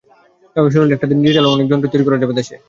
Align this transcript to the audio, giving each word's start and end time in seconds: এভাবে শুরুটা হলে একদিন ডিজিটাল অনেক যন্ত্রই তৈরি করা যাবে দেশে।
এভাবে 0.55 0.69
শুরুটা 0.71 0.85
হলে 0.85 1.05
একদিন 1.05 1.19
ডিজিটাল 1.23 1.45
অনেক 1.47 1.67
যন্ত্রই 1.69 1.91
তৈরি 1.93 2.05
করা 2.05 2.21
যাবে 2.21 2.37
দেশে। 2.39 2.55